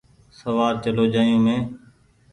سوآر 0.39 0.73
چلو 0.83 1.03
جآيو 1.13 1.37
مينٚ 1.45 1.65